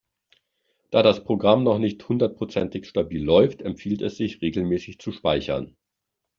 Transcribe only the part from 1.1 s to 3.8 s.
Programm noch nicht hundertprozentig stabil läuft,